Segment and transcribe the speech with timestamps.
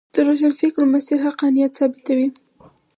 [0.13, 2.27] د روښانفکرو مسیر حقانیت ثابتوي.